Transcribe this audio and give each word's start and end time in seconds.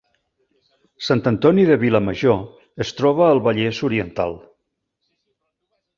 Sant 1.07 1.21
Antoni 1.31 1.65
de 1.71 1.77
Vilamajor 1.83 2.41
es 2.87 2.95
troba 3.01 3.27
al 3.27 3.45
Vallès 3.49 3.85
Oriental 3.91 4.37